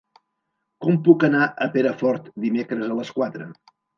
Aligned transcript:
Com 0.85 0.95
puc 1.07 1.25
anar 1.27 1.43
a 1.65 1.69
Perafort 1.77 2.31
dimecres 2.47 2.87
a 2.89 2.99
les 3.03 3.15
quatre? 3.21 3.49